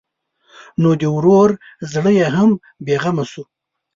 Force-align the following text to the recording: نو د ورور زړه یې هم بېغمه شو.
نو 0.81 0.89
د 0.99 1.03
ورور 1.15 1.49
زړه 1.91 2.11
یې 2.19 2.27
هم 2.35 2.51
بېغمه 2.85 3.25
شو. 3.31 3.43